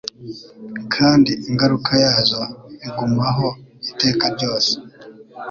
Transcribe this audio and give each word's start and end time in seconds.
kandi 0.95 1.31
ingaruka 1.49 1.91
yazo 2.03 2.41
igumaho 2.87 3.47
iteka 3.91 4.25
ryose. 4.35 4.73